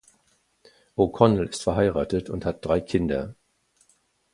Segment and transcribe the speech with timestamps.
[0.97, 3.35] O’Connell ist verheiratet und hat drei Kinder.